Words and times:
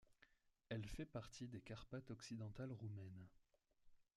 Elle 0.69 0.87
fait 0.87 1.05
partie 1.05 1.47
des 1.47 1.61
Carpates 1.61 2.09
occidentales 2.09 2.71
roumaines. 2.71 3.27